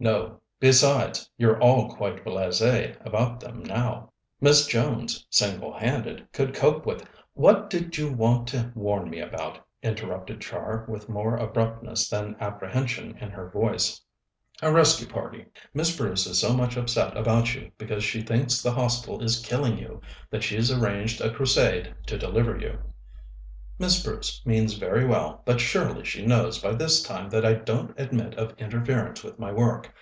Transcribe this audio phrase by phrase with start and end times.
[0.00, 4.12] "No; besides, you're all quite blasées about them now.
[4.38, 7.08] Miss Jones, single handed, could cope with"
[7.44, 13.16] "What did you want to warn me about?" interrupted Char, with more abruptness than apprehension
[13.16, 13.98] in her voice.
[14.60, 15.46] "A rescue party.
[15.72, 19.78] Miss Bruce is so much upset about you, because she thinks the Hostel is killing
[19.78, 22.78] you, that she's arranged a crusade to deliver you."
[23.76, 27.92] "Miss Bruce means very well, but surely she knows by this time that I don't
[27.98, 29.92] admit of interference with my work.